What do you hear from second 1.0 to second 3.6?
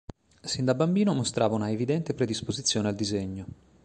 mostrava una evidente predisposizione al disegno.